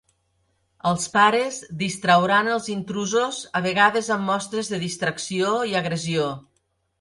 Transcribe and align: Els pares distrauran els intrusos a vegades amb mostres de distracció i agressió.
Els 0.91 1.03
pares 1.17 1.59
distrauran 1.81 2.49
els 2.53 2.69
intrusos 2.77 3.43
a 3.59 3.61
vegades 3.67 4.11
amb 4.17 4.27
mostres 4.31 4.73
de 4.73 4.81
distracció 4.87 5.53
i 5.75 5.79
agressió. 5.85 6.27